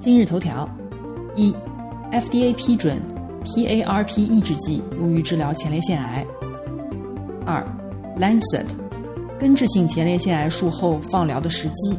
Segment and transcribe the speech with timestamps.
[0.00, 0.66] 今日头条：
[1.36, 1.54] 一
[2.10, 2.98] ，FDA 批准
[3.44, 6.26] PARP 抑制剂用于治疗前列腺癌。
[7.44, 7.62] 二
[8.18, 8.64] ，Lancet
[9.38, 11.94] 根治性前列腺癌术后放疗的时机。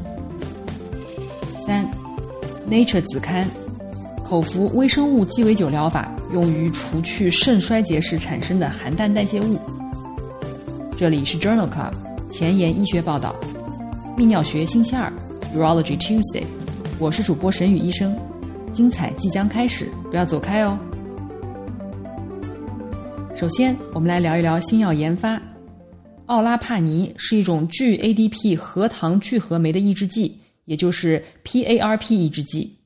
[1.64, 1.88] 三
[2.68, 3.48] ，Nature 子刊
[4.28, 9.60] 口服微生物鸡尾酒疗法用于除去肾衰竭时产生的含氮代谢物。
[10.98, 11.94] 这里是 Journal Club
[12.32, 13.36] 前沿医学报道，
[14.18, 15.14] 泌尿学星期二
[15.56, 16.44] Urology Tuesday。
[17.02, 18.16] 我是主播沈宇医生，
[18.72, 20.78] 精彩即将开始，不要走开哦。
[23.36, 25.42] 首先，我们来聊一聊新药研发。
[26.28, 32.78] 奥拉帕尼是一种聚 ADP 核糖聚合酶的抑制剂，也就是 PARP 抑制剂，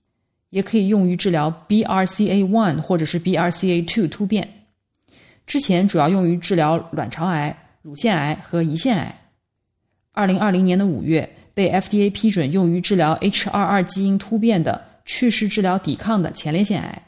[0.49, 4.47] 也可以用于治疗 BRCA1 或者是 BRCA2 突变。
[5.45, 9.13] 之前主要用于治疗卵巢癌、乳腺癌和胰腺癌。
[10.13, 11.34] 二零二零年的五月。
[11.55, 17.01] 被 FDA 批准用于治疗 H22 基因突变的去势治疗抵抗的前列腺癌。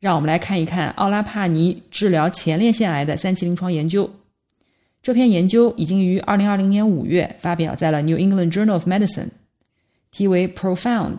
[0.00, 4.08] 让我们来看一看奥拉帕尼治疗前列腺癌的三期临床研究。
[5.02, 9.30] 这篇研究已经于2020年5月发表在了 New England Journal of Medicine，
[10.10, 11.18] 题为 Profound。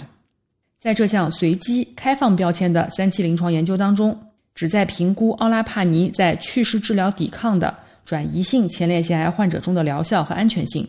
[0.80, 4.18] 在这项随机开放标签的三期临床研究当中，
[4.56, 10.88] 旨在评估奥拉帕尼在去势治疗抵抗的转移性前列腺癌患者中的疗效和安全性。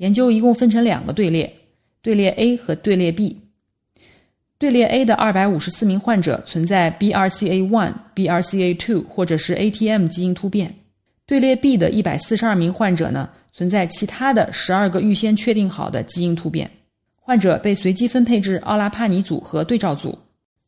[0.00, 1.52] 研究一共分成两个队列，
[2.00, 3.38] 队列 A 和队列 B。
[4.56, 10.74] 队列 A 的二百五十四名患者存在 BRCA1、BRCA2 或者是 ATM 基因突变。
[11.26, 16.70] 队列 B 的一百四十二名患者呢，存在其他的十二个预先确定好的基因突变。
[17.16, 20.18] 患者被随机分配至奥拉帕尼组和对照组。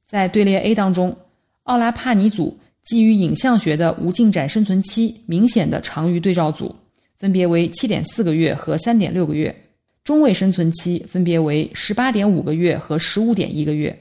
[0.06, 1.16] 在队列 A 当中，
[1.62, 6.76] 奥拉帕尼组基于影像学的无进展生存期明显的长于对照组。
[7.22, 9.54] 分别为七点四个月和三点六个月，
[10.02, 13.96] 中位生存期分别为十八点五个月和十五点一个月。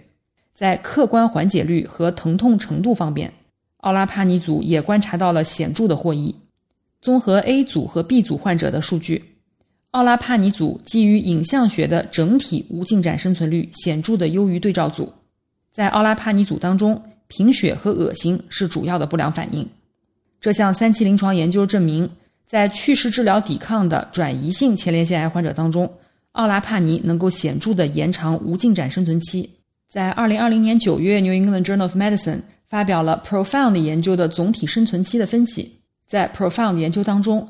[0.55, 3.31] 在客观缓解率和疼痛程度方面，
[3.81, 6.35] 奥拉帕尼组也观察到了显著的获益。
[6.99, 9.23] 综合 A 组和 B 组患者的数据，
[9.91, 15.13] 奥拉帕尼组基于影像学的整体无进展生存率显著的优于对照组。
[15.71, 19.69] 在奥拉帕尼组当中，贫血和恶心是主要的不良反应。
[20.39, 22.09] 这项三期临床研究证明。
[22.51, 25.89] 在去势治疗抵抗的转移性前列腺癌患者当中，
[26.33, 29.49] 奥拉帕尼能够显著的延长无进展生存期。
[29.87, 32.35] 在二零二零年九月，《New England Journal of Medicine》
[32.67, 35.79] 发表了 Profound 研究的总体生存期的分析。
[36.05, 37.47] 在 Profound 研究当中，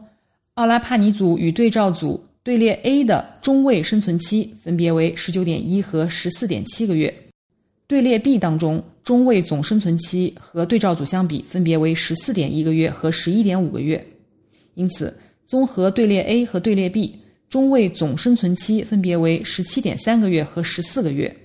[0.53, 7.11] 奥拉帕尼组与对照组队列 A 的中位生存期分别为十九点一和十四点七个月，
[7.88, 14.06] 队列 B 当中中位总生存期和对照组相比分别为十四点一个月和十一点五个月。
[14.73, 21.35] 因此，综合队列 A 和队列 B 中位总生存期分别为十七点三个月和十四个月。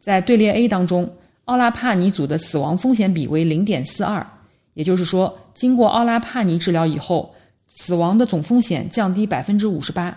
[0.00, 1.10] 在队列 A 当中，
[1.46, 4.26] 奥拉帕尼组的死亡风险比为零点四二，
[4.74, 7.34] 也就是说，经过奥拉帕尼治疗以后，
[7.68, 10.16] 死亡的总风险降低百分之五十八。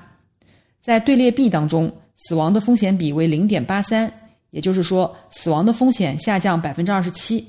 [0.81, 4.11] 在队列 B 当中，死亡的风险比为零点八三，
[4.51, 7.45] 也就是说，死亡的风险下降百分之二十七。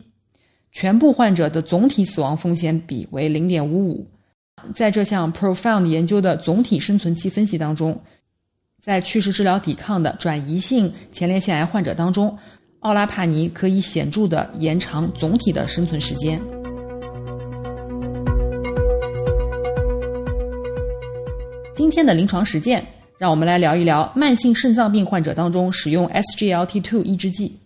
[0.72, 4.06] 全部患者的总体死亡风险比为零点五五。
[4.74, 8.00] 在这项 Profound 研究的总体生存期分析当中，
[8.80, 12.36] 在去世治疗抵抗的转移性前列腺癌患者当中，
[12.80, 16.40] 奥拉帕尼可以显著的延长总体的生存时间。
[21.74, 22.86] 今天的临床实践，
[23.18, 27.60] 让我们来聊一聊慢性肾脏病患者当中使用 SGLT2 抑制剂。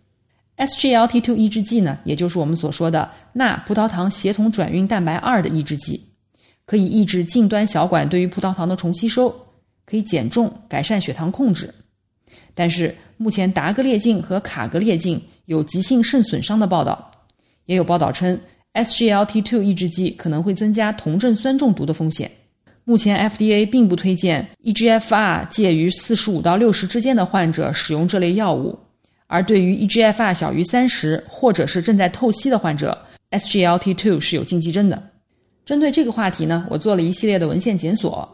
[0.56, 6.07] SGLT2 抑制剂呢，也就是我们所说的钠葡萄糖协同转运蛋白二的抑制剂。
[6.68, 9.34] 可以抑制近端小管对于葡萄糖的重吸收，
[9.86, 11.72] 可以减重、改善血糖控制。
[12.54, 17.10] 但是目前达格列净和卡格列净有急性肾损伤的报道，
[17.64, 18.38] 也有报道称
[18.74, 22.30] SGLT2 抑制剂可能会增加酮症酸中毒的风险。
[22.84, 28.78] 目前 FDA 并不推荐 eGFR 介于四十五到六十之间的患者使用这类药物，
[29.26, 35.02] 而对于 eGFR 小于三十或者是正在透析的患者，SGLT2 是有禁忌症的。
[35.68, 38.26] 针对这个话题呢，我做了一系列的文献检索。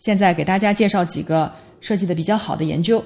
[0.00, 3.00] 现在给大家介绍几个设计的比较好的研究。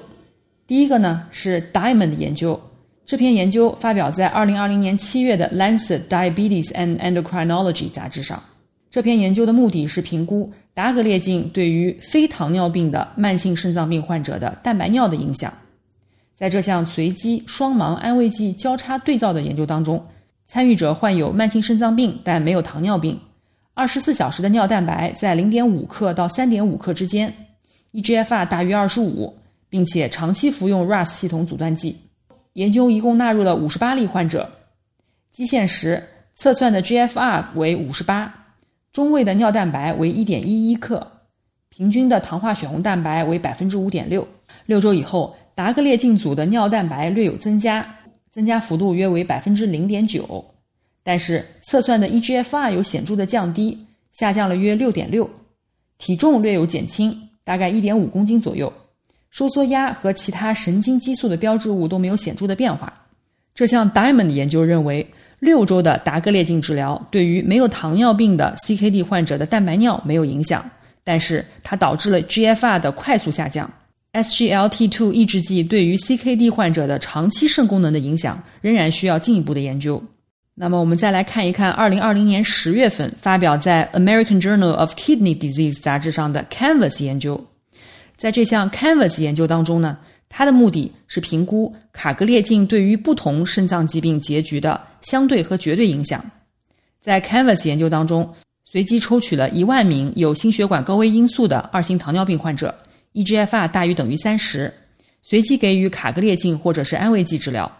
[0.65, 2.59] 第一个呢是 Diamond 研究，
[3.05, 8.41] 这篇研究发表在二零二零年七月的《Lancet Diabetes and Endocrinology》杂志上。
[8.89, 15.53] 这篇研究的目的是评估达格列净对于非糖尿病的慢性肾脏病患者的蛋白尿的影响。
[16.35, 20.03] 在这项随机双盲安慰剂交叉对照的研究当中，
[20.47, 23.15] 参与者患有慢性肾脏病但没有糖尿病。
[23.73, 27.33] 二十四小时的尿蛋白在零点五克到三点五克之间
[27.93, 29.33] ，eGFR 大于二十五，
[29.69, 31.95] 并且长期服用 RAS 系统阻断剂。
[32.53, 34.49] 研究一共纳入了五十八例患者，
[35.31, 38.33] 基线时测算的 GFR 为五十八，
[38.91, 41.07] 中位的尿蛋白为一点一一克，
[41.69, 44.27] 平均的糖化血红蛋白为百分之五点六。
[44.65, 47.85] 六周以后，达格列净组的尿蛋白略有增加，
[48.29, 50.43] 增加幅度约为百分之零点九。
[51.03, 53.77] 但是测算的 eGFR 有显著的降低，
[54.11, 55.29] 下降了约六点六，
[55.97, 58.71] 体重略有减轻，大概一点五公斤左右，
[59.31, 62.93] 收缩压和其他神经激素的标志物都没有显著的变化。
[63.55, 65.05] 这项 Diamond 研究认为，
[65.39, 70.69] 六周的达格列净治疗对于没有糖尿病的 CKD 患者的蛋白尿没有影响，
[71.03, 73.69] 但是它导致了 GFR 的快速下降。
[74.13, 80.01] SGLT2 抑制剂对于 CKD 患者的长期肾功能的影响仍然需要进一步的研究。
[80.61, 87.41] 那么我们再来看一看，二零二零年十月份发表在《American Journal of Kidney Disease》杂志上的 Canvas 研究。
[88.17, 89.97] 在这项 Canvas 研究当中呢，
[90.27, 96.21] 它的目的是评估卡格列净对于不同肾脏疾病结局的相对和绝对影响。
[97.01, 98.29] 在 Canvas 研究当中，
[98.65, 102.75] 随机抽取了一万名有心血管高危因素的二型糖尿病患者
[103.13, 104.73] ，eGFR 大于等于三十，
[105.23, 107.71] 随机给予卡格列净或者是安慰剂治疗。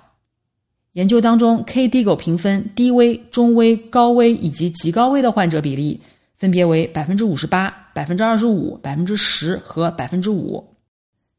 [0.94, 6.01] 研究当中，KDIGO 评分低危、中危、高危以及极高危的患者比例
[6.38, 10.63] 分别为百分之五十八、百分之二十五、百分之十和百分之五。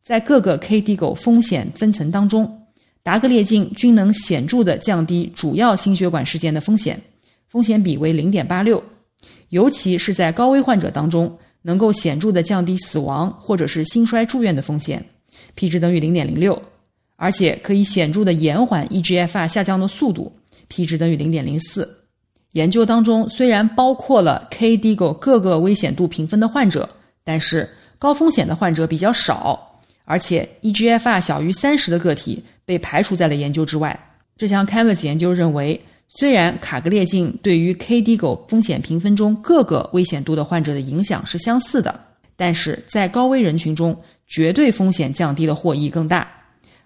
[0.05, 2.63] 在各个 KDIGO 风险分层当中，
[3.03, 7.01] 达格列净均能显著的降低主要心血管事件的风险，
[7.49, 8.83] 风险比为零点八六。
[9.49, 15.05] 尤其是在高危患者当中，能够显著的降低死亡或者是心衰住院的风险
[15.57, 16.63] ，p 值等于零点零六。
[17.21, 20.33] 而且可以显著的延缓 eGFR 下降的速度
[20.69, 21.87] ，p 值等于零点零四。
[22.53, 26.89] 研究当中虽然包括了 KDIGO 各个危险度评分的患者，
[27.23, 27.69] 但是
[27.99, 33.95] 高风险的患者比较少，而且 eGFR 小于三十的个体被排除在了研究之外。
[34.39, 35.79] 这项 Canvas 研究认为，
[36.09, 42.01] 虽然卡格列净对于 KDIGO 风险评分中各个危险度的患者的影响是相似的，
[42.35, 43.95] 但是在高危人群中，
[44.27, 46.27] 绝对风险降低的获益更大。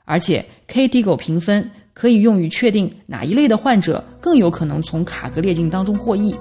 [0.06, 6.34] 而且，KDIGO 评分可以用于确定哪一类的患者更有可能从卡格列净当中获益。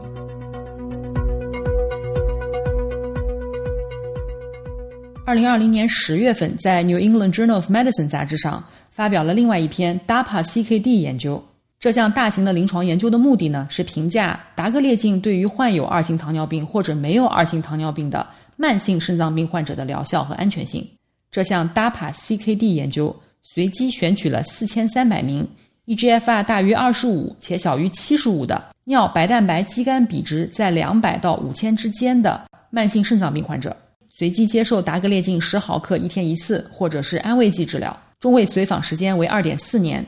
[5.26, 8.62] 二零二零年十月份，在《New England Journal of Medicine》杂志上
[8.92, 11.42] 发表了另外一篇 DAPA-CKD 研究。
[11.80, 18.28] 这项大型的临床研究的目的呢，是评价达格列净对于患有二型糖尿病或者没有二型糖尿病的
[18.58, 20.86] 慢性肾脏病患者的疗效和安全性。
[21.32, 23.16] 这项 DAPA-CKD 研究。
[23.44, 25.48] 随机选取了四千三百名
[25.86, 33.76] eGFR 大于二十五且小于七十五的尿白蛋白肌酐比值在两百到五千之间的慢性肾脏病患者，
[34.10, 40.04] 随机接受达格列净十毫克一天一次，或者是安慰剂治疗，中位随访时间为二点四年。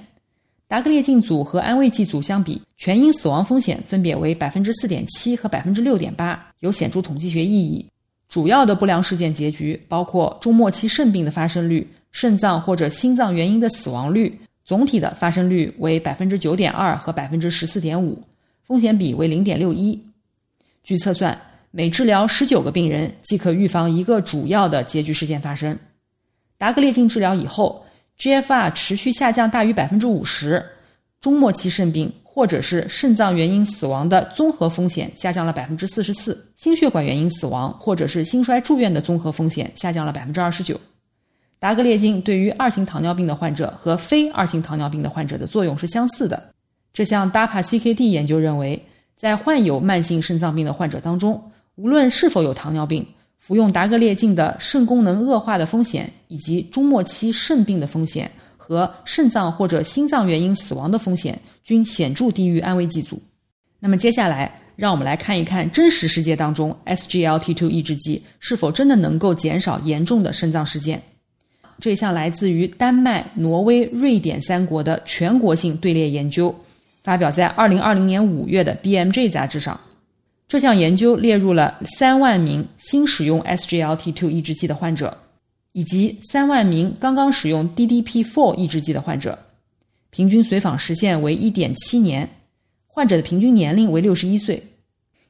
[0.68, 7.86] 达格列净组和安慰剂组相比，全因死亡风险分别为百分之四点七和百分之六点八，有显著统计学意义。
[8.27, 11.88] 主要的不良事件结局包括中末期肾病的发生率。
[12.15, 18.24] 肾脏或者心脏原因的死亡率总体的发生率为百分之九点二和百分之十四点五，
[18.65, 20.01] 风险比为零点六一。
[20.81, 21.38] 据测算，
[21.72, 25.77] 每治疗十九个病人即可预防一个主要的结局事件发生。
[26.57, 27.86] 达格列净治疗以后
[28.17, 30.63] ，GFR 持续下降大于百分之五十，
[31.19, 40.79] 中末期肾病或者是肾脏原因死亡的综合风险下降了百分之四十四，心血管原因死亡或者是心衰住院的综合风险下降了百分之二十九。
[41.65, 46.51] 达格列净对于二型糖尿病的患者和非二型糖尿病的患者的作用是相似的。
[46.93, 48.79] 这项 DAPA-CKD 研究认为，
[49.17, 51.43] 在患有慢性肾脏病的患者当中，
[51.74, 53.03] 无论是否有糖尿病，
[53.39, 63.19] 服用达格列净的肾功能恶化的风险，以及中末期肾病的风险和肾脏或者心脏原因死亡的风险，均显著低于安慰剂组。
[63.79, 71.01] 那么接下来，让我们来看一看真实世界当中 SGLT2 抑制剂是否真的能够减少严重的肾脏事件。
[71.79, 76.55] 这项来自于丹麦、挪威、瑞典三国的全国性队列研究，
[77.03, 79.79] 发表在二零二零年五月的《BMJ》杂志上。
[80.48, 85.17] 这项研究列入了三万名新使用 SGLT2 抑制剂的患者，
[85.72, 89.38] 以及三万名刚刚使用 DDP4 抑制剂的患者，
[90.12, 92.29] 平均随访时限为一点七年，
[92.88, 94.63] 患者的平均年龄为六十一岁。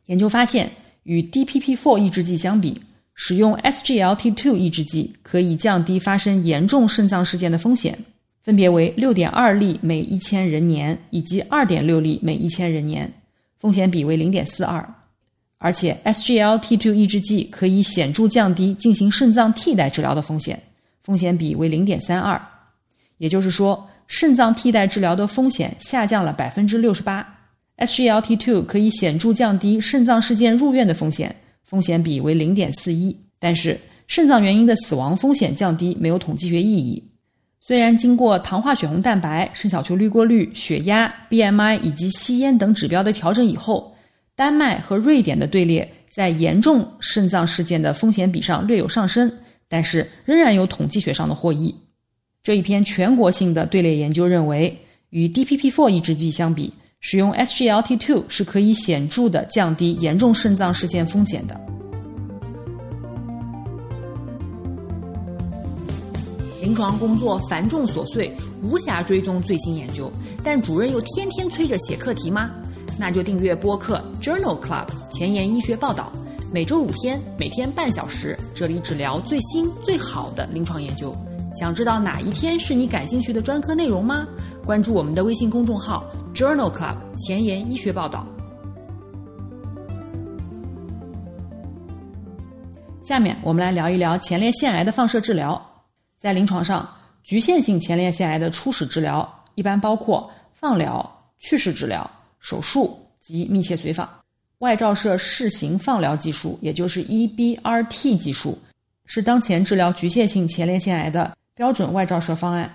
[0.08, 0.70] 研究发现，
[1.04, 2.82] 与 DPP4 抑制剂相比，
[3.16, 7.98] 使用 SGLT2 抑制剂可以降低发生严重肾脏事件的风险，
[8.44, 13.12] 分别为六点二例每一千人年以及二点六例每一千人年，
[13.58, 14.88] 风险比为零点四二。
[15.58, 20.62] 而且，SGLT2 抑制剂可以显著降低进行肾脏替代治疗的风险，
[21.02, 22.40] 风险比为零点三二。
[23.18, 27.26] 也就是说，肾脏替代治疗的风险下降了百分之六十八。
[27.78, 31.34] SGLT2 可以显著降低肾脏事件入院的风险，
[31.66, 33.16] 风险比为零点四一。
[33.40, 37.04] 但是，肾脏原因的死亡风险降低没有统计学意义。
[37.60, 43.92] 虽然经过糖化血红蛋白、肾小球滤过率、血压、BMI 以及吸烟等指标的调整以后。
[44.38, 49.32] 丹麦和瑞典的队列在严重肾脏事件的风险比上略有上升，
[49.70, 51.74] 但是仍然有统计学上的获益。
[52.44, 54.78] 这一篇全国性的队列研究认为，
[55.10, 56.74] 与 DPP-4 抑制剂相比，
[57.08, 61.56] 使用 SGLT2 是可以显著的降低严重肾脏事件风险的。
[66.64, 70.12] 临床工作繁重琐碎，无暇追踪最新研究，
[70.44, 72.50] 但主任又天天催着写课题吗？
[72.98, 76.12] 那就订阅播客 Journal Club 前沿医学报道，
[76.52, 81.16] 每周五天，每天半小时，这里只聊最新最好的临床研究。
[81.56, 84.28] 想知道哪一天是你感兴趣的专科内容吗？
[84.66, 88.28] 关注我们的微信公众号 Journal Club 前沿医学报道。
[93.02, 95.60] 下面我们来聊一聊前列腺癌的放射治疗。
[96.20, 96.90] 在临床上，
[97.24, 101.10] 局限性前列腺癌的初始治疗一般包括放疗、
[101.40, 102.10] 去势治疗。
[102.40, 104.10] 手术及密切随访，
[104.58, 108.58] 外照射室型放疗技术，也就是 EBRT 技术，
[109.06, 112.70] 是当前治疗局限性前列腺癌的标准外照射方案。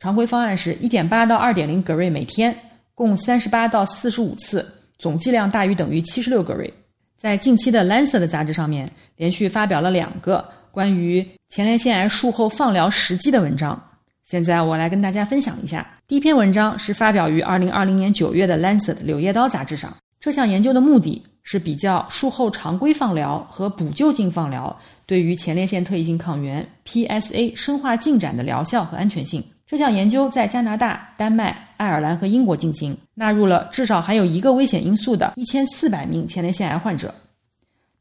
[0.00, 2.56] 常规方案是1.8到2.0格瑞每天，
[2.94, 4.66] 共38到45次，
[4.98, 6.72] 总剂量大于等于76格瑞。
[7.18, 13.80] 在近期的《Lancet》的杂志上面，连续发表了两个关于前列腺癌术后放疗时机的文章。
[14.24, 19.94] 现在我来跟大家分享一下，第一篇文章是发表于二零二零年九月的《Lancet》柳叶刀杂志上。
[20.20, 29.42] 这项研究的目的是比较术后常规放疗和补救性放疗对于前列腺特异性抗原 PSA 生化进展的疗效和安全性。
[29.66, 37.14] 这项研究在加拿大、丹麦、爱尔兰和英国进行，纳入了至少含有一个危险因素的一千四百名前列腺癌患者，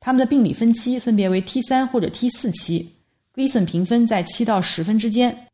[0.01, 2.95] 他们的病理分期分别为 T 三或者 T 四期
[3.33, 5.47] ，Gleason 评分在七到十分之间。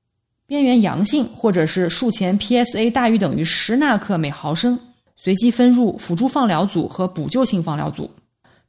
[0.48, 4.80] 边缘阳性或者是术前 PSA 大于等于十纳克每毫升，
[5.24, 8.12] 随机分入辅助放疗组和补救性放疗组。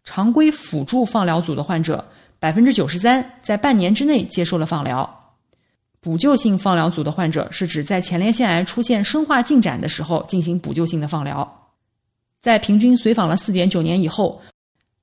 [0.05, 2.05] 常规辅助放疗组的患者，
[2.39, 5.05] 百分之九十三在半年之内接受了放疗；
[6.01, 11.69] 补救性放疗组的患者是指在前列腺癌出现生化进展的时候进行补救性的放疗。
[12.41, 14.41] 在平均随访了四点九年以后，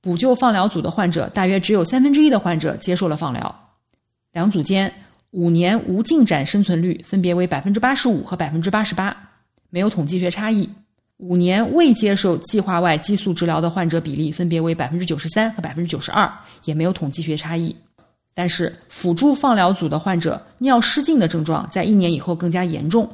[0.00, 3.70] 补救放疗组的患者大约只有三分之一的患者接受了放疗。
[4.32, 4.90] 两组间。
[5.32, 9.16] 五年无进展生存率分别为百分之八十五和百分之八十八，
[9.70, 10.68] 没有统计学差异。
[11.22, 16.28] 五年未接受计划外激素治疗的患者比例分别为百分之九十三和百分之九十二，
[16.64, 17.74] 也没有统计学差异。
[18.34, 23.08] 但是辅助放疗组的患者尿失禁的症状在一年以后更加严重，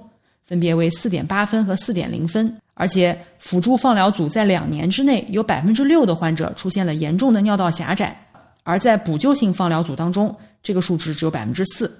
[0.46, 8.18] 分别为四点八分和四点零分，而且辅助放疗组在两年之内有百分之六的患者出现了严重的尿道狭窄，
[8.62, 11.94] 而在补救性放疗组当中，这个数值只有百分之四。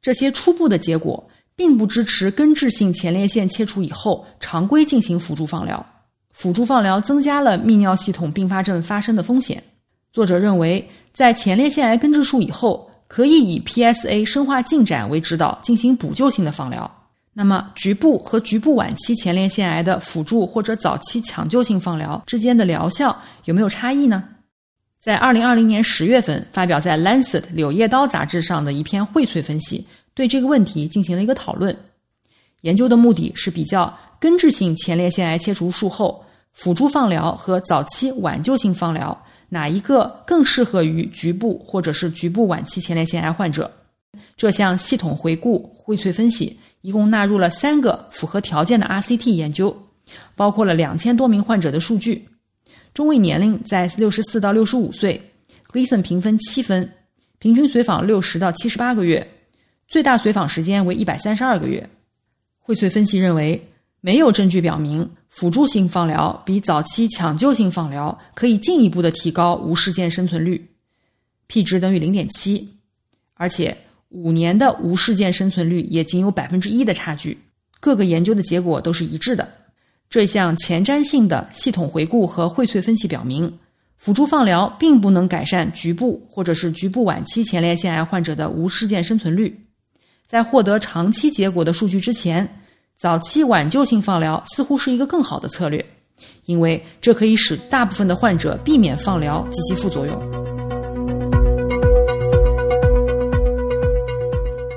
[0.00, 1.28] 这些初步的结果
[1.60, 5.84] 并不支持根治性前列腺切除以后常规进行辅助放疗。
[6.32, 9.62] 辅助放疗增加了泌尿系统并发症发生的风险。
[10.10, 16.90] 作者认为，在前列腺癌根治术以后，可以以 PSA 生化进展为指导进行补救性的放疗。
[17.34, 23.14] 那么，局部和局部晚期前列腺癌的辅助或者早期抢救性放疗之间的疗效
[23.44, 24.24] 有没有差异呢？
[24.98, 31.76] 在二零二零年十月份发表在《Lancet》柳叶刀杂志上的一篇荟萃分析，对这个问题进行了一个讨论。
[32.62, 43.70] 研究的目的是比较根治性前列腺癌切除术后辅助放疗和早期挽救性放疗哪一个更适合于局部或者是局部晚期前列腺癌患者。
[44.36, 49.74] 这项系统回顾荟萃分析一共纳入了三个符合条件的 RCT 研究，
[50.34, 52.28] 包括了两千多名患者的数据。
[52.92, 55.20] 中位年龄在六十四到六十五岁
[55.70, 56.90] ，Gleason 评分七分，
[57.38, 59.26] 平均随访六十到七十八个月，
[59.90, 61.90] 最大随访时间为一百三十二个月。
[62.60, 63.60] 荟萃分析认为，
[64.00, 70.64] 没有证据表明辅助性放疗比早期抢救性放疗可以进一步的提高无事件生存率
[71.48, 72.76] ，p 值等于零点七，
[73.34, 73.76] 而且
[74.10, 77.36] 五年的无事件生存率也仅有百分之一的差距，
[77.80, 79.48] 各个研究的结果都是一致的。
[80.08, 83.58] 这项前瞻性的系统回顾和荟萃分析表明，
[83.96, 89.66] 辅助放疗并不能改善局部或者是局部晚期前列腺癌患者的无事件生存率。
[90.30, 92.48] 在获得长期结果的数据之前。
[92.96, 95.84] 早期挽救性放疗似乎是一个更好的策略，
[96.44, 100.14] 因为这可以使大部分的患者避免放疗及其副作用。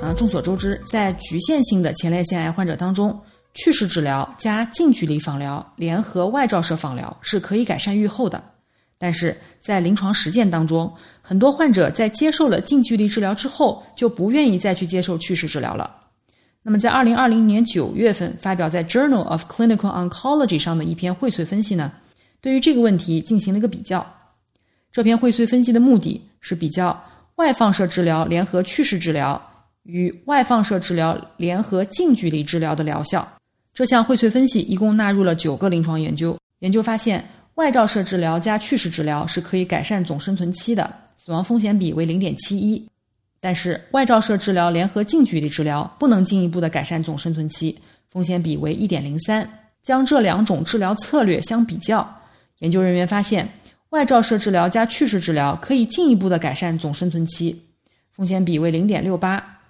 [0.02, 3.16] 啊，众所周知，在局限性的前列腺癌患者当中，
[3.52, 8.42] 去势治疗加近距离放疗联合外照射放疗是可以改善预后的。
[9.04, 15.94] 但是在临床实践当中，很多患者在接受了近距离治疗之后，就不愿意再去接受去势治疗了。
[16.62, 21.92] 那么，在二零二零年九月份发表在《Journal of Clinical Oncology》上的一篇荟萃分析呢，
[22.40, 24.06] 对于这个问题进行了一个比较。
[24.90, 26.98] 这篇荟萃分析的目的是比较
[27.34, 29.38] 外放射治疗联合去势治疗
[29.82, 33.28] 与外放射治疗联合近距离治疗的疗效。
[33.74, 37.22] 这项荟萃分析一共纳入了九个临床研究，研究发现，
[37.54, 42.88] 外照射治疗加去势治疗是可以改善总生存期的，死亡风险比为零点七一。
[43.40, 49.48] 但是外照射治疗联合近距离治疗不能进一步的改善总生存期，风险比为一点零三。
[49.82, 52.08] 将这两种治疗策略相比较，
[52.60, 53.46] 研究人员发现，
[53.90, 57.62] 外照射治疗加去势治疗可以进一步的改善总生存期，
[58.10, 59.60] 风险比为零点六八。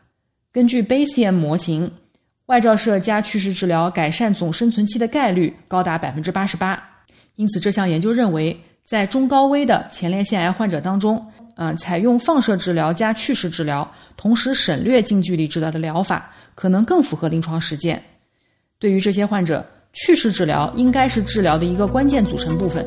[0.53, 1.91] 根据 Bayesian 模型，
[2.47, 6.94] 外照射加去势治疗改善总生存期的概率高达百分之八十八。
[7.37, 11.25] 因此，这项研究认为，在中高危的前列腺癌患者当中。
[11.57, 18.03] 嗯，采用放射治疗加去势治疗，同时省略近距离治疗的疗法，可能更符合临床实践。
[18.81, 22.85] 对于这些患者，去势治疗应该是治疗的一个关键组成部分。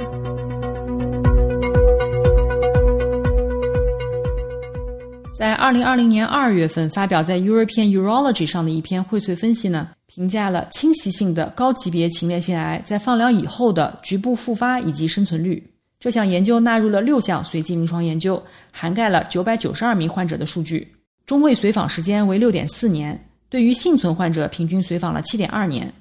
[5.33, 15.71] 在二零二零年二月份发表在《European Urology》上的一篇荟萃分析呢，评价了侵袭性的高级别前列腺癌在放疗以后的局部复发以及生存率。
[15.99, 18.41] 这项研究纳入了六项随机临床研究，
[18.71, 20.87] 涵盖了九百九十二名患者的数据，
[21.25, 23.29] 中位随访时间为六点四年。
[23.49, 25.93] 对于幸存患者，平均随访了七点二年。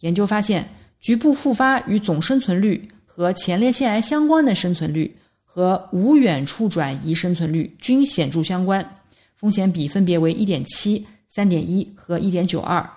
[0.00, 0.68] 研究发现，
[1.00, 8.98] 局部复发与总生存率和前列腺癌相关的生存率和无远处转移生存率均显著相关，
[9.36, 12.88] 风险比分别为一点七、三点一和一点九二。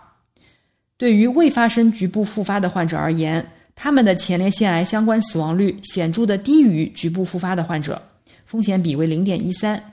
[1.03, 8.01] 对于未发生局部复发的患者而言，他们的前列腺癌相关死亡率显著的低于局部复发的患者，
[8.45, 9.83] 风险比为零点一三。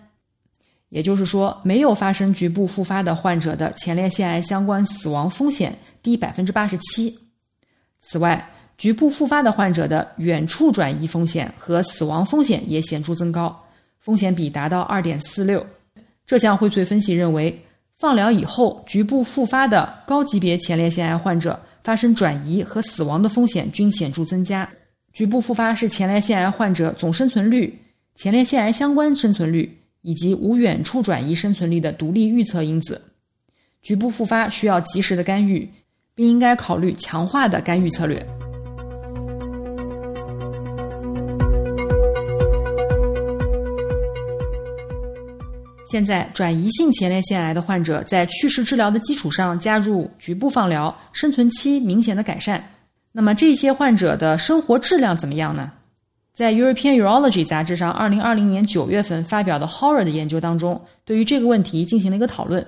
[0.91, 7.19] 也就是说，没有发生局部复发的患者的前列腺癌相关死亡风险低百分之八十七。
[8.01, 13.65] 此外，局部复发的患者的远处转移风险和死亡风险也显著增高，
[13.99, 15.67] 风险比达到二点四六。
[16.25, 17.61] 这项荟萃分析认为，
[18.01, 21.61] 放疗以后局部复发的高级别前列腺癌患者。
[21.83, 24.69] 发生转移和死亡的风险均显著增加。
[25.15, 27.77] 局部复发是前列腺癌患者总生存率、
[28.15, 33.01] 前列腺癌相关生存率以及无远处转移生存率的独立预测因子。
[33.81, 35.69] 局部复发需要及时的干预，
[36.15, 38.25] 并应该考虑强化的干预策略。
[45.91, 52.65] 现在，转移性前列腺癌的患者在去势治疗的基础上加入局部放疗，生存期明显的改善。
[53.11, 55.73] 那么，这些患者的生活质量怎么样呢？
[56.33, 62.65] 在《European Urology》杂志上，二零二零年九月份发表的 Horror 的研究当中，对于这个问题进行了一个讨论。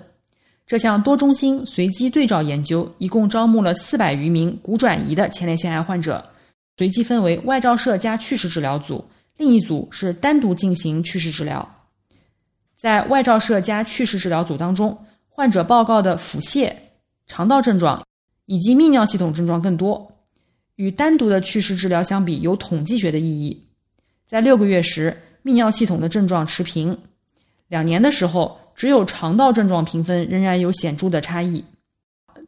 [0.67, 6.29] 这项多中心随机对照研究一共招募了四百余名骨转移的前列腺癌患者，
[6.77, 9.05] 随机分为外照射加去势治疗组，
[9.37, 11.77] 另一组是单独进行去势治疗。
[12.83, 16.69] 在外照射加去势治疗组当中，患者报告的腹泻、
[17.29, 18.05] 肠道症状
[18.47, 20.11] 以及泌尿系统症状更多，
[20.75, 23.69] 与单独的去势治疗相比有统计学的意义。
[24.27, 26.93] 在六个月时，泌尿系统的症状持平；
[27.69, 31.65] 两年的时候，只有肠道症状评分仍然有显著的差异。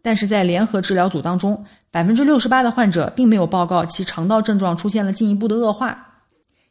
[0.03, 6.25] 但是在联合治疗组当中，百分之六十八的患者并没有报告其肠道症状出现了进一步的恶化。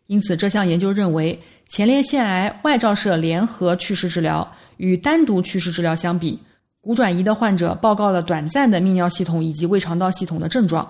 [0.07, 1.41] 因此，这项研究认为。
[1.67, 4.47] 前列腺癌外照射联合去势治疗
[4.77, 6.39] 与单独去势治疗相比，
[6.81, 10.87] 骨转移的患者报告了短暂的泌尿系统以及胃肠道系统的症状，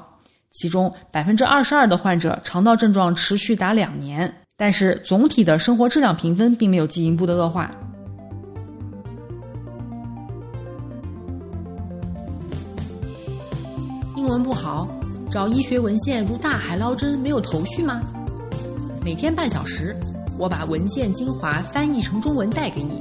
[0.52, 7.72] 其中百分之二十二的患者肠道症状持续达两年，但是总体的生活质量评分并没有进一步的恶化。
[14.18, 14.88] 英文不好，
[15.32, 18.02] 找医学文献如大海捞针，没有头绪吗？
[19.04, 19.96] 每天半小时，
[20.38, 23.00] 我把文献精华翻译成中文带给你。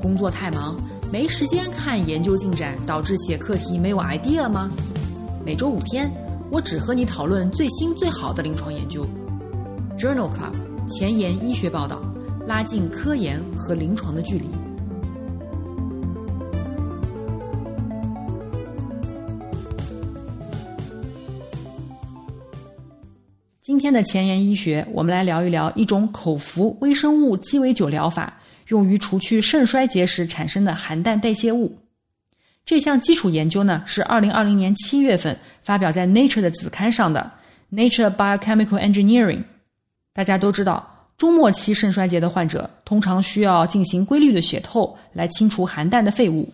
[0.00, 0.76] 工作太忙，
[1.10, 4.70] 没时间看研究进展，导致写课题没有 idea 吗？
[5.44, 6.12] 每周五天，
[6.50, 9.06] 我只和你讨论最新最好的临床研究。
[9.96, 10.52] Journal Club
[10.88, 12.00] 前沿医学报道，
[12.46, 14.48] 拉近科研和临床的距离。
[23.74, 31.76] 今天的前沿医学，我们来聊一聊一种口服微生物鸡尾酒疗法，用于除去肾衰竭时产生的含氮代谢物。
[32.64, 37.28] 这项基础研究呢，是二零二零年七月份发表在 Nature 的子刊上的
[37.76, 39.38] 《Nature Biochemical Engineering》。
[40.12, 46.48] 大家都知道，中末期肾衰竭的患者通常需要进行规律的血透来清除含氮的废物。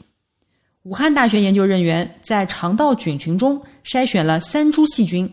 [0.85, 5.31] 武汉大学研究人员在肠道菌群中筛选了三株细菌。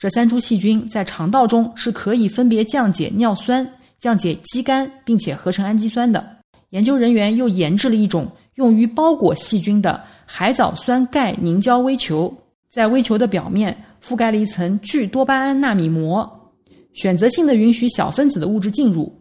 [0.00, 6.26] 这三株细菌在肠道中是可以分别降解尿酸、降解肌酐，并且合成氨基酸的。
[6.70, 12.34] 研究人员又研制了一种用于包裹细菌的海藻酸钙凝胶微球，
[12.70, 16.50] 在微球的表面覆盖了一层聚多巴胺纳米膜，
[16.94, 19.20] 选择性的允许小分子的物质进入，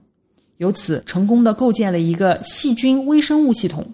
[0.60, 3.86] 由此成功的构建了一个细菌微生物系统。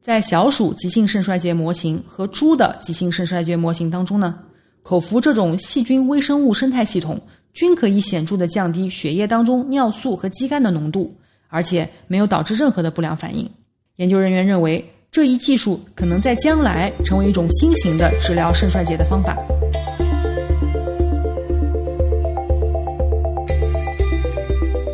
[0.00, 4.38] 在小鼠急性肾衰竭模型和猪的急性肾衰竭模型当中呢？
[4.82, 7.20] 口服这种细菌微生物生态系统，
[7.52, 11.16] 均可以显著的降低血液当中尿素和肌酐的浓度，
[11.48, 13.48] 而且没有导致任何的不良反应。
[13.96, 19.36] 研究人员认为，这一技术可能在将来成为一种新型的治疗肾衰竭的方法。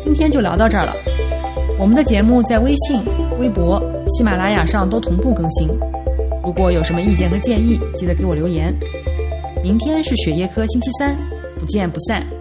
[0.03, 0.93] 今天就聊到这儿了。
[1.79, 3.01] 我们的节目在微信、
[3.39, 5.69] 微博、喜马拉雅上都同步更新。
[6.43, 8.77] 如果有什么意见和建议，记得给我留言。
[9.61, 11.17] 明天是血液科星期三，
[11.59, 12.38] 不见不散。